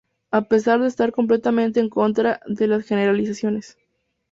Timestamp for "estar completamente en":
0.87-1.87